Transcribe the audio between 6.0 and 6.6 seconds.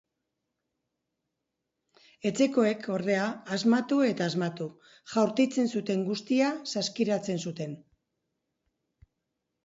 guztia